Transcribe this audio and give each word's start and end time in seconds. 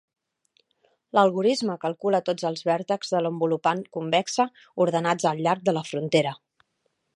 L'algorisme 1.17 1.75
calcula 1.83 2.21
tots 2.29 2.47
els 2.49 2.65
vèrtexs 2.69 3.13
de 3.17 3.21
l'envolupant 3.25 3.85
convexa 3.99 4.49
ordenats 4.87 5.29
al 5.33 5.45
llarg 5.49 5.65
de 5.71 5.77
la 5.79 5.87
frontera. 5.93 6.37